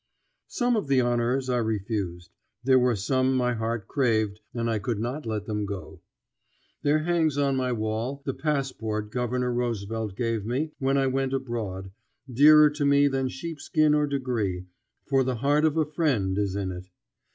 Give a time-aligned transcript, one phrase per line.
[0.47, 2.31] Some of the honors I refused;
[2.63, 6.01] there were some my heart craved, and I could not let them go.
[6.81, 11.91] There hangs on my wall the passport Governor Roosevelt gave me when I went abroad,
[12.33, 14.65] dearer to me than sheepskin or degree,
[15.05, 16.89] for the heart of a friend is in it.